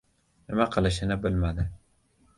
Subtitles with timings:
[0.53, 1.67] Nima qilishini bilmadi.